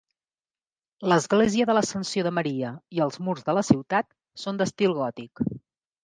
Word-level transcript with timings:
L'església 1.11 1.67
de 1.69 1.73
l'Ascensió 1.77 2.23
de 2.27 2.31
Maria 2.37 2.71
i 2.99 3.03
els 3.05 3.19
murs 3.27 3.45
de 3.49 3.55
la 3.57 3.63
ciutat 3.67 4.09
són 4.45 4.57
d'estil 4.63 4.97
gòtic. 5.01 5.43